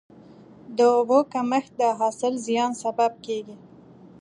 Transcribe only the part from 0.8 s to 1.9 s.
اوبو کمښت د